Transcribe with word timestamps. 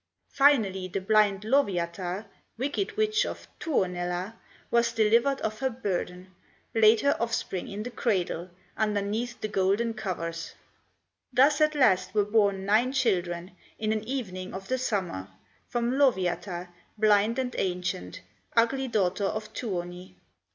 Finally 0.31 0.87
the 0.87 0.99
blind 0.99 1.43
Lowyatar, 1.43 2.25
Wicked 2.57 2.97
witch 2.97 3.23
of 3.23 3.47
Tuonela, 3.59 4.33
Was 4.71 4.93
delivered 4.93 5.39
of 5.41 5.59
her 5.59 5.69
burden, 5.69 6.33
Laid 6.73 7.01
her 7.01 7.15
offspring 7.21 7.67
in 7.67 7.83
the 7.83 7.91
cradle, 7.91 8.49
Underneath 8.75 9.39
the 9.39 9.47
golden 9.47 9.93
covers. 9.93 10.55
Thus 11.31 11.61
at 11.61 11.75
last 11.75 12.15
were 12.15 12.25
born 12.25 12.65
nine 12.65 12.93
children, 12.93 13.55
In 13.77 13.93
an 13.93 14.03
evening 14.05 14.55
of 14.55 14.69
the 14.69 14.79
summer, 14.79 15.27
From 15.67 15.91
Lowyatar, 15.99 16.69
blind 16.97 17.37
and 17.37 17.53
ancient, 17.59 18.21
Ugly 18.55 18.87
daughter 18.87 19.25
of 19.25 19.53
Tuoni. 19.53 20.15